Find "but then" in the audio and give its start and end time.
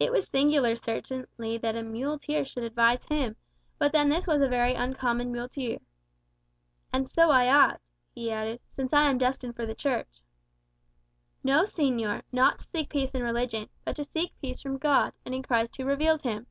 3.78-4.08